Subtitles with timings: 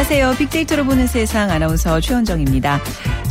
[0.00, 0.34] 안녕하세요.
[0.38, 2.80] 빅데이터로 보는 세상 아나운서 최현정입니다.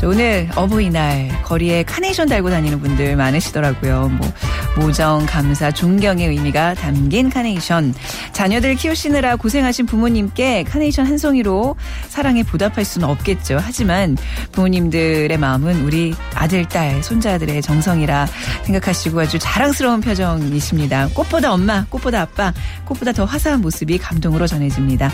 [0.03, 4.09] 오늘 어버이날 거리에 카네이션 달고 다니는 분들 많으시더라고요.
[4.09, 4.31] 뭐
[4.79, 7.93] 모정, 감사, 존경의 의미가 담긴 카네이션.
[8.31, 11.75] 자녀들 키우시느라 고생하신 부모님께 카네이션 한 송이로
[12.07, 13.59] 사랑에 보답할 수는 없겠죠.
[13.61, 14.17] 하지만
[14.53, 18.27] 부모님들의 마음은 우리 아들, 딸, 손자들의 정성이라
[18.63, 21.09] 생각하시고 아주 자랑스러운 표정이십니다.
[21.13, 22.53] 꽃보다 엄마, 꽃보다 아빠,
[22.85, 25.11] 꽃보다 더 화사한 모습이 감동으로 전해집니다.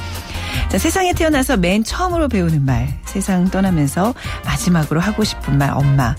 [0.70, 4.14] 자, 세상에 태어나서 맨 처음으로 배우는 말, 세상 떠나면서
[4.46, 6.16] 마지막으로 하고 싶은 말, 엄마.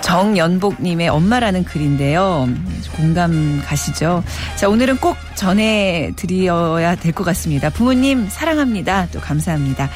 [0.00, 2.48] 정연복님의 엄마라는 글인데요.
[2.96, 4.22] 공감 가시죠?
[4.56, 7.68] 자, 오늘은 꼭 전해드려야 될 것 같습니다.
[7.70, 9.08] 부모님 사랑합니다.
[9.12, 9.90] 또 감사합니다.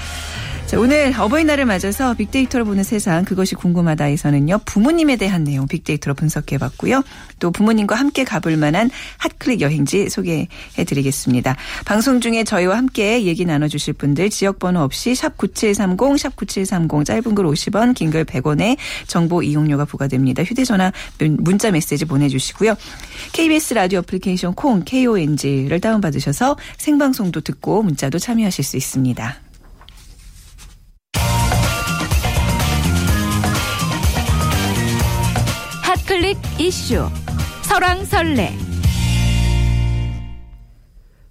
[0.66, 4.62] 자, 오늘 어버이날을 맞아서 빅데이터로 보는 세상 그것이 궁금하다에서는요.
[4.64, 7.04] 부모님에 대한 내용 빅데이터로 분석해 봤고요.
[7.38, 10.48] 또 부모님과 함께 가볼 만한 핫클릭 여행지 소개해
[10.84, 11.54] 드리겠습니다.
[11.84, 17.04] 방송 중에 저희와 함께 얘기 나눠 주실 분들 지역 번호 없이 샵 9730, 샵 9730
[17.04, 20.42] 짧은 글 50원, 긴 글 100원에 정보 이용료가 부과됩니다.
[20.42, 20.92] 휴대 전화
[21.38, 22.74] 문자 메시지 보내 주시고요.
[23.32, 29.45] KBS 라디오 애플리케이션 콩 KONG를 다운 받으셔서 생방송도 듣고 문자도 참여하실 수 있습니다.
[36.26, 37.08] 클릭 이슈
[37.62, 38.52] 설왕설래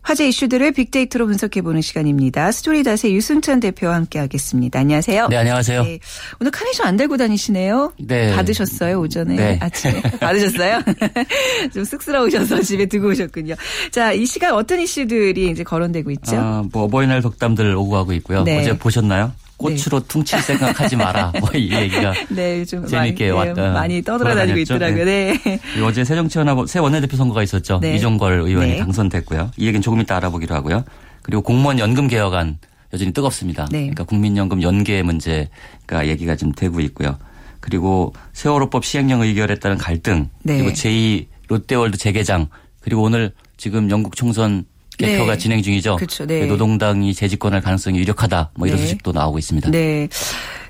[0.01, 2.51] 화제 이슈들을 빅데이터로 분석해보는 시간입니다.
[2.51, 4.79] 스토리닷의 유승천 대표와 함께하겠습니다.
[4.79, 5.27] 안녕하세요.
[5.29, 5.83] 네, 안녕하세요.
[5.83, 5.99] 네,
[6.39, 7.93] 오늘 카네이션 안 달고 다니시네요.
[7.99, 8.33] 네.
[8.35, 9.35] 받으셨어요, 오전에?
[9.35, 9.59] 네.
[9.59, 10.01] 아침에?
[10.21, 10.81] 받으셨어요?
[11.73, 13.55] 좀 쑥스러우셔서 집에 두고 오셨군요.
[13.91, 16.37] 자, 이 시간 어떤 이슈들이 이제 거론되고 있죠?
[16.37, 18.43] 아, 뭐 어버이날 덕담들 오고 가고 있고요.
[18.43, 18.61] 네.
[18.61, 19.33] 어제 보셨나요?
[19.57, 20.07] 꽃으로 네.
[20.07, 21.31] 퉁칠 생각하지 마라.
[21.39, 23.61] 뭐 이 얘기가 네, 좀 재밌게 많이, 왔다.
[23.67, 25.05] 네, 많이 떠돌아다니고 있더라고요.
[25.05, 25.39] 네.
[25.43, 25.59] 네.
[25.81, 27.79] 어제 새정치연합 새 원내대표 선거가 있었죠.
[27.81, 27.95] 네.
[27.95, 28.77] 이종걸 의원이 네.
[28.77, 29.51] 당선됐고요.
[29.57, 30.83] 이 얘기는 조금 이따 알아보기로 하고요.
[31.21, 32.57] 그리고 공무원 연금 개혁안
[32.93, 33.67] 여전히 뜨겁습니다.
[33.71, 33.79] 네.
[33.79, 37.17] 그러니까 국민연금 연계 문제가 얘기가 좀 되고 있고요.
[37.59, 42.47] 그리고 세월호법 시행령 의결에 따른 갈등 그리고 제2 롯데월드 재개장
[42.81, 44.65] 그리고 오늘 지금 영국 총선
[44.97, 45.37] 개표가 네.
[45.37, 45.97] 진행 중이죠.
[45.97, 46.25] 그렇죠.
[46.25, 46.45] 네.
[46.45, 48.51] 노동당이 재집권할 가능성이 유력하다.
[48.55, 48.85] 뭐 이런 네.
[48.85, 49.71] 소식도 나오고 있습니다.
[49.71, 50.07] 네.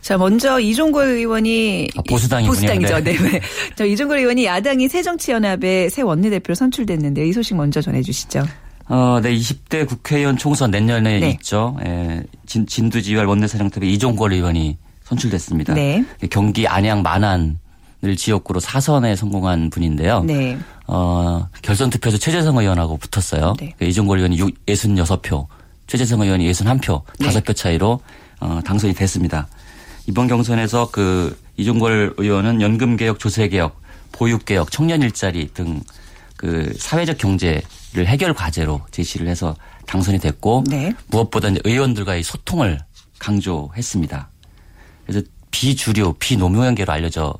[0.01, 2.53] 자, 먼저 이종걸 의원이 아, 보수당이군요.
[2.53, 3.03] 보수당이죠.
[3.03, 3.13] 네.
[3.17, 3.41] 네.
[3.75, 8.45] 저 이종걸 의원이 야당이 새정치연합의 새 원내대표로 선출됐는데 이 소식 먼저 전해 주시죠.
[8.87, 11.29] 어, 네, 20대 국회의원 총선 내년에 네.
[11.31, 11.75] 있죠.
[11.85, 15.73] 예, 진, 진두지휘 원내사령탑의 이종걸 의원이 선출됐습니다.
[15.73, 16.03] 네.
[16.29, 17.59] 경기 안양 만안
[18.03, 20.23] 을 지역구로 사선에 성공한 분인데요.
[20.23, 20.57] 네.
[20.85, 23.55] 어, 결선 투표에서 최재성 의원하고 붙었어요.
[23.59, 23.73] 네.
[23.79, 25.47] 그 이종걸 의원이 66표,
[25.87, 27.29] 최재성 의원이 61표, 네.
[27.29, 27.99] 5표 차이로
[28.41, 29.47] 어, 당선이 됐습니다.
[30.07, 33.81] 이번 경선에서 그 이종걸 의원은 연금 개혁, 조세 개혁,
[34.11, 35.81] 보육 개혁, 청년 일자리 등
[36.37, 39.55] 그 사회적 경제를 해결 과제로 제시를 해서
[39.87, 40.93] 당선이 됐고 네.
[41.07, 42.79] 무엇보다 의원들과의 소통을
[43.19, 44.29] 강조했습니다.
[45.05, 47.33] 그래서 비주류, 비노무현계로 알려져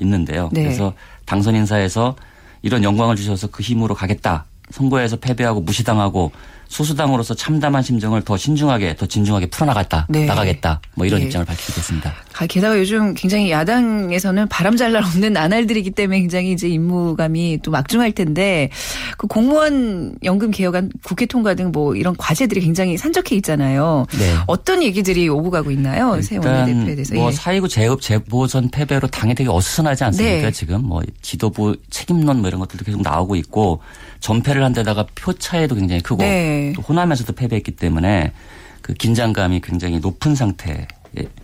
[0.00, 0.50] 있는데요.
[0.52, 0.64] 네.
[0.64, 0.94] 그래서
[1.24, 2.16] 당선 인사에서
[2.62, 4.46] 이런 영광을 주셔서 그 힘으로 가겠다.
[4.70, 6.32] 선거에서 패배하고 무시당하고
[6.72, 10.24] 소수당으로서 참담한 심정을 더 신중하게 더 진중하게 풀어나갔다 네.
[10.26, 11.26] 나가겠다 뭐 이런 네.
[11.26, 12.14] 입장을 밝히게 됐습니다.
[12.38, 17.70] 아, 게다가 요즘 굉장히 야당에서는 바람 잘 날 없는 나날들이기 때문에 굉장히 이제 임무감이 또
[17.70, 18.68] 막중할 텐데
[19.16, 24.06] 그 공무원 연금 개혁안 국회 통과 등 뭐 이런 과제들이 굉장히 산적해 있잖아요.
[24.18, 24.34] 네.
[24.46, 26.20] 어떤 얘기들이 오고 가고 있나요?
[26.20, 27.14] 새 원내대표에 대해서.
[27.14, 27.32] 뭐 예.
[27.32, 30.46] 사이구 재보선 패배로 당이 되게 어수선하지 않습니까?
[30.46, 30.50] 네.
[30.50, 33.80] 지금 뭐 지도부 책임론 뭐 이런 것들도 계속 나오고 있고
[34.20, 36.22] 전패를 한 데다가 표 차이도 굉장히 크고
[36.62, 36.72] 네.
[36.74, 38.32] 또 호남에서도 패배했기 때문에
[38.80, 40.86] 그 긴장감이 굉장히 높은 상태.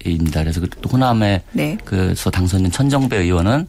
[0.02, 0.40] 입니다.
[0.40, 1.76] 그래서 그또 호남에 네.
[1.84, 3.66] 그서 당선된 천정배 의원은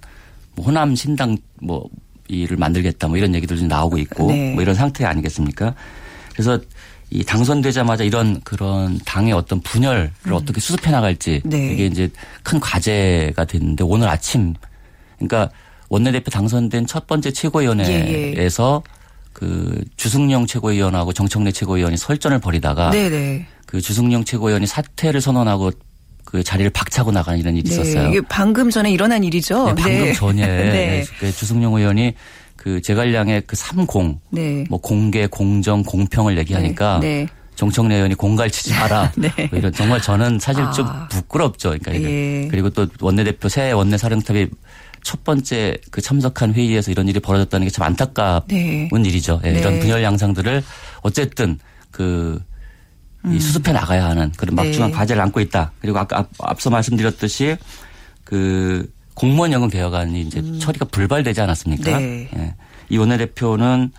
[0.55, 1.89] 뭐 호남 신당 뭐
[2.29, 4.53] 이를 만들겠다 뭐 이런 얘기들이 나오고 있고 네.
[4.53, 5.75] 뭐 이런 상태 아니겠습니까?
[6.31, 6.57] 그래서
[7.09, 10.33] 이 당선되자마자 이런 그런 당의 어떤 분열을 음.
[10.33, 11.73] 어떻게 수습해 나갈지 네.
[11.73, 12.09] 이게 이제
[12.43, 14.53] 큰 과제가 됐는데 오늘 아침
[15.17, 15.49] 그러니까
[15.89, 18.98] 원내대표 당선된 첫 번째 최고위원회에서 예, 예.
[19.39, 23.09] 그 주승용 최고위원하고 정청래 최고위원이 설전을 벌이다가 네네.
[23.09, 23.45] 네.
[23.65, 25.71] 그 주승용 최고위원이 사퇴를 선언하고
[26.25, 28.09] 그 자리를 박차고 나가는 이런 일이 네, 있었어요.
[28.09, 29.67] 이게 방금 전에 일어난 일이죠.
[29.67, 30.13] 네, 방금 네.
[30.13, 31.05] 전에 네.
[31.19, 32.15] 그 주승용 의원이
[32.57, 34.65] 그 제갈량의 그 30, 네.
[34.69, 37.07] 뭐 공개, 공정, 공평을 얘기하니까 네.
[37.21, 37.27] 네.
[37.55, 39.11] 정청래 의원이 공갈치지 마라.
[39.15, 39.31] 네.
[39.49, 40.71] 뭐 이런 정말 저는 사실 아.
[40.71, 41.75] 좀 부끄럽죠.
[41.81, 42.47] 그러니까 예.
[42.51, 44.47] 그리고 또 원내대표 새 원내 사령탑이
[45.03, 48.89] 첫 번째 그 참석한 회의에서 이런 일이 벌어졌다는 게 참 안타까운 네.
[48.91, 49.41] 일이죠.
[49.45, 50.63] 예, 이런 분열 양상들을
[51.01, 51.59] 어쨌든
[51.91, 52.41] 그
[53.25, 53.33] 음.
[53.33, 54.97] 이 수습해 나가야 하는 그런 막중한 네.
[54.97, 55.71] 과제를 안고 있다.
[55.81, 57.57] 그리고 아까 앞서 말씀드렸듯이
[58.23, 60.59] 그 공무원 연금 개혁안이 이제 음.
[60.59, 61.97] 처리가 불발되지 않았습니까?
[61.99, 62.29] 네.
[62.35, 62.55] 예.
[62.89, 63.91] 이 원내대표는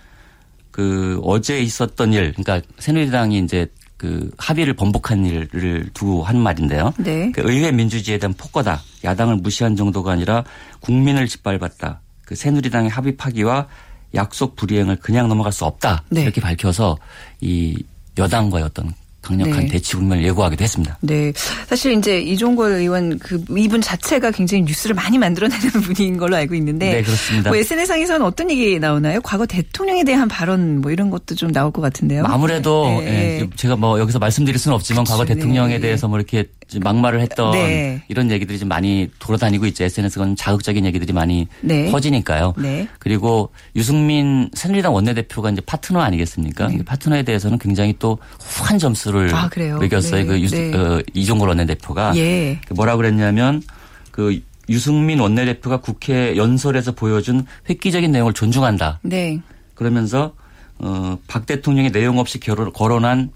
[0.71, 3.67] 그 어제 있었던 일, 그러니까 새누리당이 이제
[4.01, 6.95] 그 합의를 번복한 일을 두고 한 말인데요.
[6.97, 7.31] 네.
[7.33, 8.81] 그 의회 민주주의에 대한 폭거다.
[9.05, 10.43] 야당을 무시한 정도가 아니라
[10.81, 12.01] 국민을 짓밟았다.
[12.25, 13.67] 그 새누리당의 합의 파기와
[14.15, 16.05] 약속 불이행을 그냥 넘어갈 수 없다.
[16.09, 16.23] 네.
[16.23, 16.97] 이렇게 밝혀서
[17.43, 17.77] 이
[18.17, 19.69] 여당과의 어떤 강력한 네.
[19.69, 20.99] 대치 국면을 예고하기도 했습니다.
[21.01, 21.33] 네.
[21.67, 26.95] 사실 이제 이종걸 의원 그 이분 자체가 굉장히 뉴스를 많이 만들어내는 분인 걸로 알고 있는데.
[26.95, 27.51] 네, 그렇습니다.
[27.51, 29.21] 뭐 SNS상에서는 어떤 얘기 나오나요?
[29.21, 32.25] 과거 대통령에 대한 발언 뭐 이런 것도 좀 나올 것 같은데요.
[32.27, 33.41] 아무래도 네.
[33.41, 33.51] 네.
[33.57, 35.19] 제가 뭐 여기서 말씀드릴 수는 없지만 그렇죠.
[35.19, 35.81] 과거 대통령에 네.
[35.81, 36.47] 대해서 뭐 이렇게
[36.79, 38.03] 막말을 했던 네.
[38.09, 39.85] 이런 얘기들이 좀 많이 돌아다니고 있죠.
[39.85, 41.91] SNS건 자극적인 얘기들이 많이 네.
[41.91, 42.55] 퍼지니까요.
[42.59, 42.89] 네.
[42.99, 46.69] 그리고 유승민 새누리당 원내대표가 이제 파트너 아니겠습니까?
[46.69, 46.83] 네.
[46.85, 49.51] 파트너에 대해서는 굉장히 또 후한 점수를 아,
[49.81, 50.27] 매겼어요.
[50.27, 50.75] 그 유, 네.
[50.75, 52.61] 어, 이종걸 원내대표가 예.
[52.67, 53.63] 그 뭐라 그랬냐면
[54.11, 59.01] 그 유승민 원내대표가 국회 연설에서 보여준 획기적인 내용을 존중한다.
[59.03, 59.41] 네.
[59.75, 60.35] 그러면서
[60.79, 63.31] 어, 박 대통령이 내용 없이 결혼, 거론한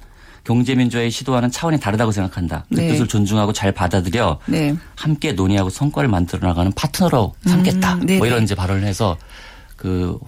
[0.44, 2.66] 경제민주화의 시도와는 차원이 다르다고 생각한다.
[2.68, 2.88] 그 네.
[2.88, 4.74] 뜻을 존중하고 잘 받아들여 네.
[4.96, 7.94] 함께 논의하고 성과를 만들어 나가는 파트너로 삼겠다.
[7.94, 9.16] 음, 뭐 이런 이제 발언을 해서
[9.76, 10.18] 그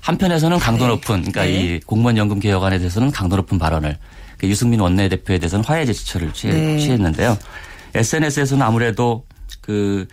[0.00, 0.90] 한편에서는 강도 네.
[0.90, 1.50] 높은 그러니까 네.
[1.52, 3.98] 이 공무원 연금 개혁안에 대해서는 강도 높은 발언을
[4.38, 6.78] 그 유승민 원내대표에 대해서는 화해 제스처를 취해, 네.
[6.78, 7.36] 취했는데요.
[7.94, 9.24] SNS에서는 아무래도
[9.60, 10.06] 그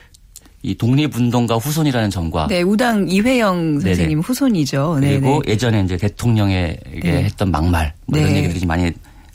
[0.63, 4.21] 이 독립운동가 후손이라는 점과 네, 우당 이회영 선생님 네네.
[4.21, 4.97] 후손이죠.
[4.99, 5.53] 그리고 네네.
[5.53, 7.23] 예전에 이제 대통령에게 네.
[7.23, 8.43] 했던 막말 뭐 이런 네.
[8.43, 8.91] 얘기들이 많이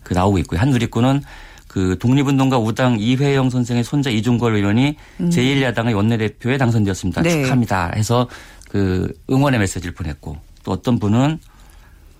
[0.06, 0.60] 그 나오고 있고요.
[0.60, 1.22] 한 누리꾼은
[1.66, 5.30] 그 독립운동가 우당 이회영 선생의 손자 이종걸 의원이 음.
[5.30, 7.22] 제1야당의 원내대표에 당선되었습니다.
[7.22, 7.30] 네.
[7.30, 7.90] 축하합니다.
[7.96, 8.28] 해서
[8.70, 11.40] 그 응원의 메시지를 보냈고 또 어떤 분은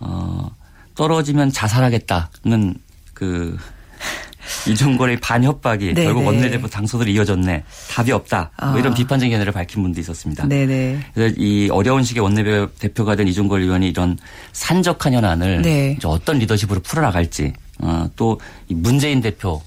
[0.00, 0.50] 어
[0.96, 2.74] 떨어지면 자살하겠다는
[3.14, 3.56] 그
[4.68, 6.04] 이종걸의 반협박이 네네.
[6.04, 7.62] 결국 원내대표 당선으로 이어졌네.
[7.92, 8.50] 답이 없다.
[8.58, 8.70] 뭐 아.
[8.72, 10.48] 뭐 이런 비판적인 견해를 밝힌 분도 있었습니다.
[10.48, 10.98] 네네.
[11.14, 14.18] 그래서 이 어려운 시기에 원내대표가 된 이종걸 의원이 이런
[14.52, 15.96] 산적한 현안을 네.
[16.04, 19.60] 어떤 리더십으로 풀어나갈지 어, 또 문재인 대표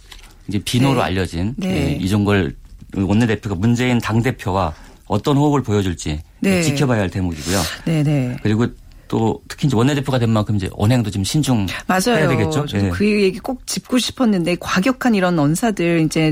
[0.47, 1.01] 이제 비노로 네.
[1.05, 1.97] 알려진 네.
[2.01, 2.55] 이종걸
[2.95, 4.73] 원내대표가 문재인 당 대표와
[5.07, 6.61] 어떤 호흡을 보여줄지 네.
[6.63, 7.61] 지켜봐야 할 대목이고요.
[7.85, 8.37] 네네.
[8.41, 8.67] 그리고
[9.07, 12.29] 또 특히 이제 원내대표가 된 만큼 이제 언행도 좀 신중해야 맞아요.
[12.29, 12.65] 되겠죠.
[12.67, 12.89] 네.
[12.89, 16.31] 그 얘기 꼭 짚고 싶었는데 과격한 이런 언사들 이제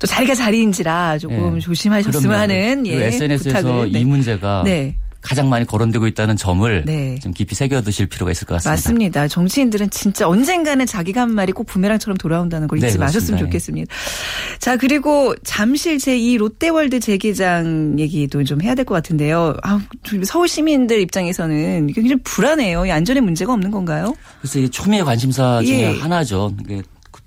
[0.00, 1.60] 또 자리가 자리인지라 조금 네.
[1.60, 2.36] 조심하셨으면 그럼요.
[2.36, 3.88] 하는 예, SNS에서 부탁을.
[3.88, 4.04] 이 네.
[4.04, 4.96] 문제가 네.
[5.26, 7.18] 가장 많이 거론되고 있다는 점을 네.
[7.20, 8.70] 좀 깊이 새겨두실 필요가 있을 것 같습니다.
[8.70, 9.28] 맞습니다.
[9.28, 13.92] 정치인들은 진짜 언젠가는 자기가 한 말이 꼭 부메랑처럼 돌아온다는 걸 잊지 네, 마셨으면 좋겠습니다.
[14.58, 19.54] 자 그리고 잠실 제2 롯데월드 재개장 얘기도 좀 해야 될 것 같은데요.
[19.64, 19.80] 아,
[20.24, 22.82] 서울 시민들 입장에서는 굉장히 불안해요.
[22.92, 24.14] 안전에 문제가 없는 건가요?
[24.40, 25.98] 그래서 이게 초미의 관심사 중에 예.
[25.98, 26.54] 하나죠.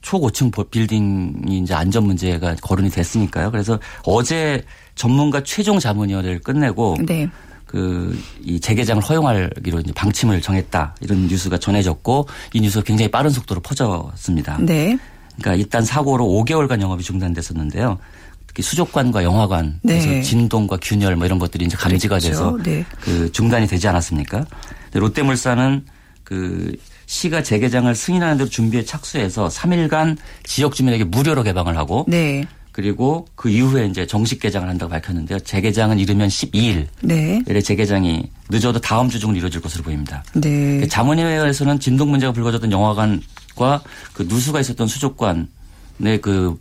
[0.02, 3.52] 초고층 빌딩이 이제 안전 문제가 거론이 됐으니까요.
[3.52, 4.64] 그래서 어제
[4.96, 7.28] 전문가 최종 자문위원회를 끝내고 네.
[7.70, 13.62] 그 이 재개장을 허용하기로 이제 방침을 정했다 이런 뉴스가 전해졌고 이 뉴스가 굉장히 빠른 속도로
[13.62, 14.58] 퍼졌습니다.
[14.62, 14.98] 네.
[15.40, 18.00] 그러니까 일단 사고로 5개월간 영업이 중단됐었는데요.
[18.48, 20.22] 특히 수족관과 영화관에서 네.
[20.24, 22.28] 진동과 균열 뭐 이런 것들이 이제 감지가 그렇죠.
[22.30, 22.84] 돼서 네.
[23.02, 24.46] 그 중단이 되지 않았습니까?
[24.94, 25.86] 롯데물산은
[26.24, 26.76] 그
[27.06, 32.46] 시가 재개장을 승인하는 대로 준비에 착수해서 3일간 지역 주민에게 무료로 개방을 하고 네.
[32.80, 35.38] 그리고 그 이후에 이제 정식 개장을 한다고 밝혔는데요.
[35.40, 36.88] 재개장은 이르면 12일.
[37.02, 37.44] 네.
[37.62, 40.24] 재개장이 늦어도 다음 주 중으로 이루어질 것으로 보입니다.
[40.34, 40.88] 네.
[40.88, 43.84] 자문회에서는 진동 문제가 불거졌던 영화관과
[44.14, 46.58] 그 누수가 있었던 수족관의 그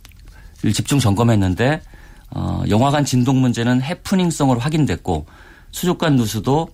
[0.73, 1.81] 집중 점검했는데
[2.31, 5.25] 어, 영화관 진동 문제는 해프닝성으로 확인됐고
[5.71, 6.67] 수족관 누수도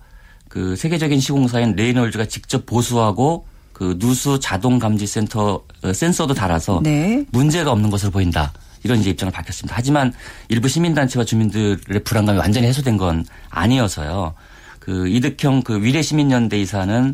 [0.48, 7.24] 그 세계적인 시공사인 레이놀즈가 직접 보수하고 그 누수 자동 감지 센터 어, 센서도 달아서 네.
[7.30, 8.52] 문제가 없는 것으로 보인다.
[8.86, 9.74] 이런 이제 입장을 밝혔습니다.
[9.76, 10.12] 하지만
[10.48, 14.34] 일부 시민단체와 주민들의 불안감이 완전히 해소된 건 아니어서요.
[14.78, 17.12] 그 이득형 그 위례 시민연대 이사는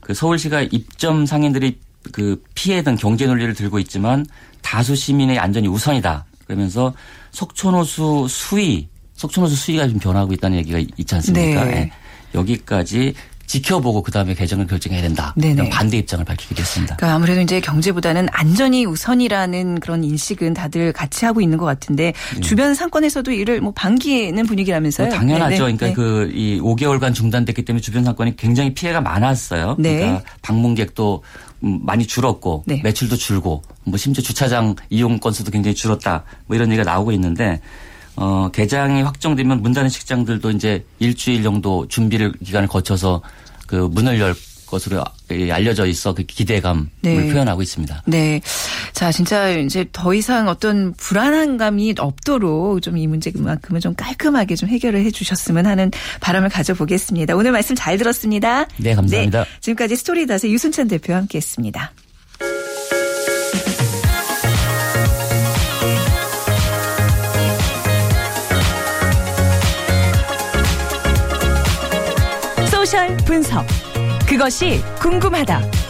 [0.00, 1.78] 그 서울시가 입점 상인들이
[2.10, 4.26] 그 피해든 경제 논리를 들고 있지만
[4.62, 6.24] 다수 시민의 안전이 우선이다.
[6.44, 6.92] 그러면서
[7.30, 11.64] 속초노수 수위, 속초노수 수위가 좀 변하고 있다는 얘기가 있지 않습니까?
[11.64, 11.70] 네.
[11.70, 11.92] 네.
[12.34, 13.14] 여기까지
[13.46, 15.32] 지켜보고 그다음에 개정을 결정해야 된다.
[15.36, 15.70] 네네.
[15.70, 16.96] 반대 입장을 밝히기도 했습니다.
[16.96, 22.40] 그러니까 아무래도 이제 경제보다는 안전이 우선이라는 그런 인식은 다들 같이 하고 있는 것 같은데 네.
[22.40, 25.08] 주변 상권에서도 이를 뭐 반기는 분위기라면서요.
[25.08, 25.66] 뭐 당연하죠.
[25.66, 25.76] 네네.
[25.76, 25.92] 그러니까 네.
[25.92, 29.76] 그이 5개월간 중단됐기 때문에 주변 상권이 굉장히 피해가 많았어요.
[29.78, 29.98] 네.
[29.98, 31.22] 그러니까 방문객도
[31.64, 32.80] 음, 많이 줄었고 네.
[32.82, 36.24] 매출도 줄고 뭐 심지어 주차장 이용 건수도 굉장히 줄었다.
[36.46, 37.60] 뭐 이런 얘기가 나오고 있는데
[38.16, 43.22] 어, 개장이 확정되면 문 닫은 식장들도 이제 일주일 정도 준비를 기간을 거쳐서
[43.66, 44.34] 그 문을 열
[44.66, 47.32] 것으로 알려져 있어 그 기대감을 네.
[47.32, 48.02] 표현하고 있습니다.
[48.06, 48.40] 네.
[48.92, 54.68] 자, 진짜 이제 더 이상 어떤 불안한 감이 없도록 좀 이 문제만큼은 좀 깔끔하게 좀
[54.68, 57.36] 해결을 해 주셨으면 하는 바람을 가져보겠습니다.
[57.36, 58.66] 오늘 말씀 잘 들었습니다.
[58.78, 59.44] 네, 감사합니다.
[59.44, 61.92] 네, 지금까지 스토리닷의 유순찬 대표와 함께 했습니다.
[73.36, 73.66] 분석.
[74.26, 75.85] 그것이 궁금하다.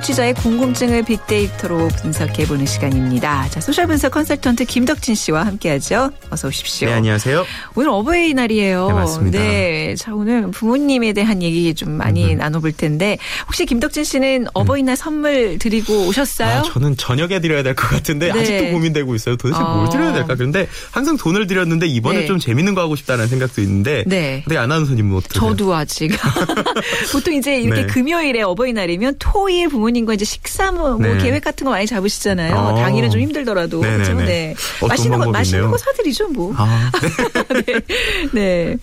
[0.00, 3.48] 청취자의 궁금증을 빅데이터로 분석해보는 시간입니다.
[3.50, 6.10] 자, 소셜 분석 컨설턴트 김덕진 씨와 함께하죠.
[6.30, 6.88] 어서 오십시오.
[6.88, 7.44] 네, 안녕하세요.
[7.74, 8.88] 오늘 어버이날이에요.
[8.88, 9.38] 네, 맞습니다.
[9.38, 12.38] 네, 자 오늘 부모님에 대한 얘기 좀 많이 음.
[12.38, 14.96] 나눠볼 텐데 혹시 김덕진 씨는 어버이날 음.
[14.96, 16.48] 선물 드리고 오셨어요?
[16.60, 18.40] 아, 저는 저녁에 드려야 될 것 같은데 네.
[18.40, 19.36] 아직도 고민되고 있어요.
[19.36, 19.76] 도대체 어.
[19.76, 20.34] 뭘 드려야 될까?
[20.34, 22.26] 그런데 항상 돈을 드렸는데 이번에 네.
[22.26, 24.40] 좀 재밌는 거 하고 싶다는 생각도 있는데 네.
[24.46, 25.50] 근데 아나운서님은 어떠세요?
[25.50, 26.10] 저도 아직
[27.12, 27.86] 보통 이제 이렇게 네.
[27.86, 31.18] 금요일에 어버이날이면 토일 부모님 과 이제 식사 뭐, 뭐 네.
[31.18, 32.54] 계획 같은 거 많이 잡으시잖아요.
[32.54, 32.74] 어.
[32.76, 34.14] 당일은 좀 힘들더라도 그렇죠.
[34.14, 34.54] 네.
[34.80, 36.54] 어, 맛있는 거 맛있는 거 사드리죠 뭐.
[36.56, 36.90] 아.
[37.66, 37.80] 네.
[38.32, 38.76] 네.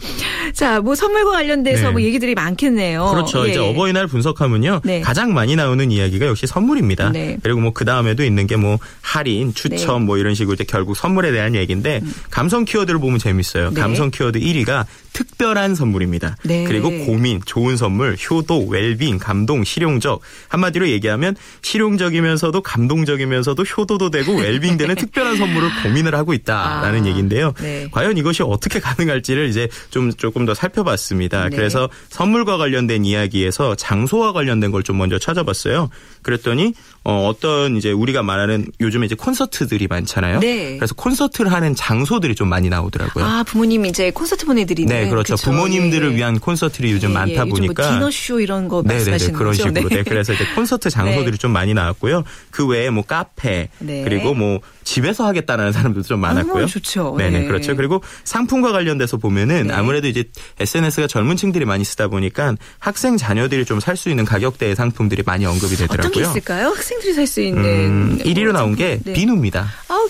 [0.53, 1.91] 자, 뭐 선물과 관련돼서 네.
[1.91, 3.09] 뭐 얘기들이 많겠네요.
[3.13, 3.45] 그렇죠.
[3.47, 3.51] 예.
[3.51, 4.81] 이제 어버이날 분석하면요.
[4.83, 5.01] 네.
[5.01, 7.09] 가장 많이 나오는 이야기가 역시 선물입니다.
[7.11, 7.37] 네.
[7.41, 10.05] 그리고 뭐 그 다음에도 있는 게 뭐 할인, 추첨 네.
[10.07, 12.13] 뭐 이런 식으로 이제 결국 선물에 대한 얘기인데 음.
[12.31, 13.69] 감성 키워드를 보면 재밌어요.
[13.69, 13.79] 네.
[13.79, 14.85] 감성 키워드 1위가
[15.17, 16.37] 특별한 선물입니다.
[16.43, 16.63] 네.
[16.65, 20.21] 그리고 고민, 좋은 선물, 효도, 웰빙, 감동, 실용적.
[20.47, 27.53] 한마디로 얘기하면 실용적이면서도 감동적이면서도 효도도 되고 웰빙되는 특별한 선물을 고민을 하고 있다라는 아, 얘기인데요.
[27.59, 27.87] 네.
[27.91, 31.49] 과연 이것이 어떻게 가능할지를 이제 좀 조금 더 살펴봤습니다.
[31.49, 31.55] 네.
[31.55, 35.89] 그래서 선물과 관련된 이야기에서 장소와 관련된 걸 좀 먼저 찾아봤어요.
[36.21, 36.73] 그랬더니
[37.09, 40.41] 어, 어떤 이제 우리가 말하는 요즘에 이제 콘서트들이 많잖아요.
[40.41, 40.75] 네.
[40.75, 43.23] 그래서 콘서트를 하는 장소들이 좀 많이 나오더라고요.
[43.23, 44.93] 아 부모님 이제 콘서트 보내드리는.
[44.93, 45.35] 네, 그렇죠.
[45.35, 45.49] 그쵸?
[45.51, 46.15] 부모님들을 예.
[46.17, 47.13] 위한 콘서트들이 요즘 예.
[47.13, 47.49] 많다 예.
[47.49, 49.63] 보니까 뭐 디너쇼 이런 거 말씀하시는 그런 거죠?
[49.69, 49.87] 식으로.
[49.87, 49.95] 네.
[49.95, 50.03] 네.
[50.03, 51.37] 그래서 이제 콘서트 장소들이 네.
[51.37, 52.23] 좀 많이 나왔고요.
[52.51, 54.03] 그 외에 뭐 카페 네.
[54.03, 56.65] 그리고 뭐 집에서 하겠다는 사람들도 좀 많았고요.
[56.65, 57.15] 아, 좋죠.
[57.17, 57.45] 네네 네.
[57.47, 57.75] 그렇죠.
[57.77, 59.73] 그리고 상품과 관련돼서 보면은 네.
[59.73, 60.25] 아무래도 이제
[60.59, 65.75] SNS가 젊은층들이 많이 쓰다 보니까 학생 자녀들이 좀 살 수 있는 가격대의 상품들이 많이 언급이
[65.77, 66.07] 되더라고요.
[66.07, 66.67] 어떤 게 있을까요?
[66.69, 69.13] 학생 들이 살 수 있는 음, 1위로 나온 게 네.
[69.13, 69.67] 비누입니다.
[69.89, 70.07] 아우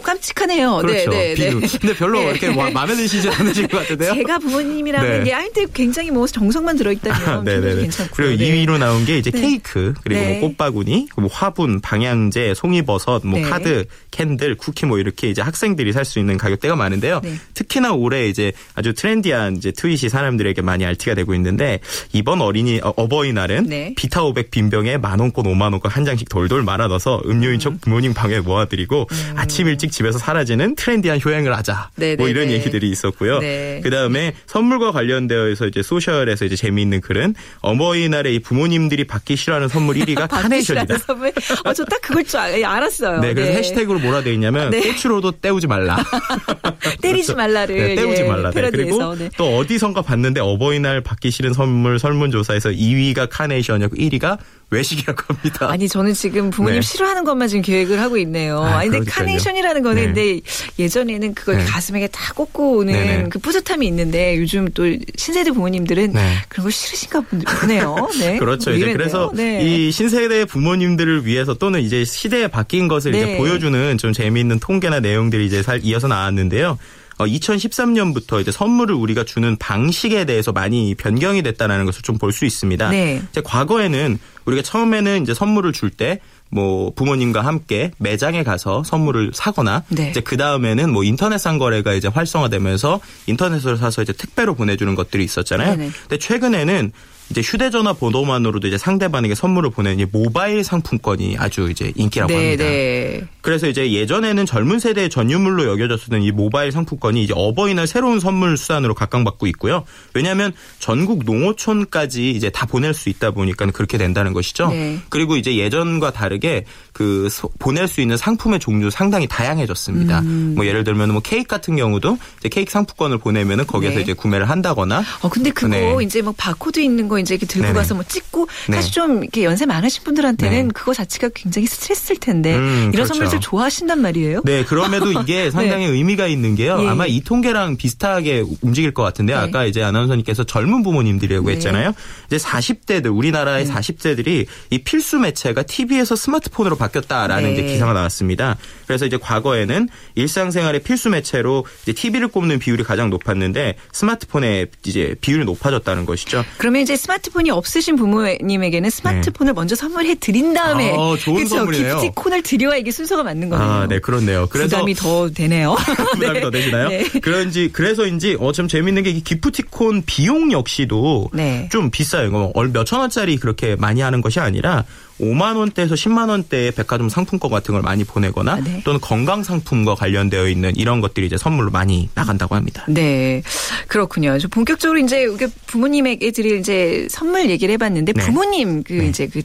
[0.00, 0.78] 깜찍하네요.
[0.78, 1.10] 그렇죠.
[1.10, 1.60] 네, 네, 비누.
[1.80, 4.14] 근데 별로 이렇게 마음에 드시지 않으실 것 같은데요.
[4.14, 5.32] 제가 부모님이라면 네.
[5.32, 7.82] 아이한테 굉장히 뭐 정성만 들어있다면 네네네.
[7.82, 13.40] 괜찮고 그리고 2위로 나온 게 이제 케이크 그리고 뭐 꽃바구니, 뭐 화분, 방향제, 송이버섯, 뭐
[13.42, 17.20] 카드 캔들, 쿠키 뭐 이렇게 이제 학생들이 살 수 있는 가격대가 많은데요.
[17.24, 17.34] 네.
[17.54, 21.80] 특히나 올해 이제 아주 트렌디한 이제 트윗이 사람들에게 많이 RT가 되고 있는데
[22.12, 23.92] 이번 어린이 어, 어버이날은 네.
[23.96, 27.78] 비타 500 빈병에 만 원권 5만 원권 한 장씩 돌돌 말아 넣어서 음료인 척 음.
[27.80, 29.32] 부모님 방에 놓아드리고 음.
[29.36, 31.90] 아침 일찍 집에서 사라지는 트렌디한 효행을 하자.
[31.96, 32.16] 네네네.
[32.16, 32.54] 뭐 네, 이런 네.
[32.54, 33.38] 얘기들이 있었고요.
[33.40, 33.80] 네.
[33.82, 39.96] 그 다음에 선물과 관련되어서 이제 소셜에서 이제 재미있는 글은 어버이날에 이 부모님들이 받기 싫어하는 선물
[39.96, 40.98] 1위가 카네이션이다.
[40.98, 41.32] 선물.
[41.64, 43.20] 어, 저 딱 그걸 줄 알았어요.
[43.20, 44.80] 네, 그래서 해시태그로 뭐라 돼 있냐면 네.
[44.92, 45.96] 꽃으로도 때우지 말라.
[47.00, 48.50] 때리지 말라를 네, 때우지 예, 말라.
[48.50, 48.70] 네.
[48.70, 49.30] 그리고 네.
[49.36, 54.38] 또 어디선가 봤는데 어버이날 받기 싫은 선물 설문조사에서 2위가 카네이션이었고 1위가
[54.70, 55.70] 외식이라고 합니다.
[55.70, 56.86] 아니 저는 지금 부모님 네.
[56.86, 58.60] 싫어하는 것만 지금 계획을 하고 있네요.
[58.60, 60.06] 아, 니 근데 카네이션이라는 거는 네.
[60.06, 60.40] 근데
[60.78, 61.64] 예전에는 그걸 네.
[61.64, 63.16] 가슴에 다 꽂고 오는 네네.
[63.16, 63.28] 네.
[63.28, 64.84] 그 뿌듯함이 있는데 요즘 또
[65.16, 66.34] 신세대 부모님들은 네.
[66.48, 67.20] 그런 거 싫으신가
[67.60, 68.08] 보네요.
[68.18, 68.38] 네.
[68.38, 68.72] 그렇죠.
[68.72, 69.62] 이제 그래서 네.
[69.62, 75.46] 이 신세대 부모님들을 위해서 또는 이제 시대에 바뀐 것을 이제 보여주는 좀 재미있는 통계나 내용들이
[75.46, 76.76] 이제 살 이어서 나왔는데요.
[77.18, 82.44] 어, 2013년부터 이제 선물을 우리가 주는 방식에 대해서 많이 변경이 됐다는 것을 좀 볼 수
[82.44, 82.90] 있습니다.
[82.90, 83.22] 네.
[83.30, 86.20] 이제 과거에는 우리가 처음에는 이제 선물을 줄때
[86.50, 90.10] 뭐 부모님과 함께 매장에 가서 선물을 사거나 네.
[90.10, 95.76] 이제 그 다음에는 뭐 인터넷 상거래가 이제 활성화되면서 인터넷으로 사서 이제 택배로 보내주는 것들이 있었잖아요.
[95.76, 95.90] 네네.
[96.02, 96.92] 근데 최근에는
[97.30, 102.64] 이제 휴대전화 번호만으로도 이제 상대방에게 선물을 보내는 모바일 상품권이 아주 이제 인기라고 네, 합니다.
[102.64, 103.24] 네.
[103.40, 108.94] 그래서 이제 예전에는 젊은 세대의 전유물로 여겨졌었던 이 모바일 상품권이 이제 어버이날 새로운 선물 수단으로
[108.94, 109.84] 각광받고 있고요.
[110.14, 114.68] 왜냐하면 전국 농어촌까지 이제 다 보낼 수 있다 보니까 그렇게 된다는 것이죠.
[114.68, 114.98] 네.
[115.08, 116.64] 그리고 이제 예전과 다르게
[116.96, 120.20] 그 보낼 수 있는 상품의 종류 상당히 다양해졌습니다.
[120.20, 120.54] 음.
[120.56, 124.00] 뭐 예를 들면 뭐 케이크 같은 경우도 이제 케이크 상품권을 보내면은 거기서 네.
[124.00, 125.04] 이제 구매를 한다거나.
[125.20, 125.94] 어 근데 그거 네.
[126.02, 127.78] 이제 뭐 바코드 있는 거 이제 이렇게 들고 네네.
[127.78, 128.76] 가서 뭐 찍고 네.
[128.76, 130.72] 사실 좀 이렇게 연세 많으신 분들한테는 네.
[130.72, 133.12] 그거 자체가 굉장히 스트레스일 텐데 음, 이런 그렇죠.
[133.12, 134.40] 선물들 좋아하신단 말이에요.
[134.44, 135.50] 네, 그럼에도 이게 네.
[135.50, 136.78] 상당히 의미가 있는 게요.
[136.80, 136.88] 예.
[136.88, 139.38] 아마 이 통계랑 비슷하게 움직일 것 같은데 네.
[139.38, 141.92] 아까 이제 아나운서님께서 젊은 부모님들이라고 했잖아요.
[142.28, 147.52] 이제 40대들 우리나라의 40대들이 이 필수 매체가 TV에서 스마트폰으로 바뀌었다라는 네.
[147.52, 148.56] 이제 기사가 나왔습니다.
[148.86, 155.44] 그래서 이제 과거에는 일상생활의 필수 매체로 이제 TV를 꼽는 비율이 가장 높았는데 스마트폰의 이제 비율이
[155.44, 156.44] 높아졌다는 것이죠.
[156.58, 159.54] 그러면 이제 스마트폰이 없으신 부모님에게는 스마트폰을 네.
[159.54, 161.56] 먼저 선물해 드린 다음에 아, 좋은 그렇죠.
[161.56, 162.00] 선물이네요.
[162.00, 163.68] 기프티콘을 드려야 이게 순서가 맞는 거네요.
[163.68, 164.46] 아, 네, 그렇네요.
[164.50, 165.76] 그래서 부담이 더 되네요.
[166.14, 166.40] 부담이 네.
[166.40, 166.88] 더 되시나요?
[166.88, 167.04] 네.
[167.20, 171.68] 그런지 그래서인지 어좀 재밌는 게 기프티콘 비용 역시도 네.
[171.72, 172.52] 좀 비싸요.
[172.72, 174.84] 몇천 원짜리 그렇게 많이 하는 것이 아니라
[175.20, 178.82] 5만 원대에서 10만 원대의 백화점 상품권 같은 걸 많이 보내거나 아, 네.
[178.84, 182.84] 또는 건강 상품과 관련되어 있는 이런 것들이 이제 선물로 많이 나간다고 합니다.
[182.88, 183.42] 네.
[183.88, 184.36] 그렇군요.
[184.50, 185.26] 본격적으로 이제
[185.66, 188.24] 부모님에게 드릴 이제 선물 얘기를 해 봤는데 네.
[188.24, 189.08] 부모님 그 네.
[189.08, 189.42] 이제 그